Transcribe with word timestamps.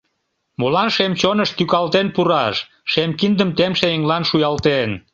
Молан 0.59 0.89
шем 0.95 1.13
чоныш 1.21 1.49
тӱкалтен 1.57 2.07
пураш, 2.15 2.55
Шем 2.91 3.11
киндым 3.19 3.49
темше 3.57 3.87
еҥлан 3.95 4.23
шуялтен? 4.29 4.89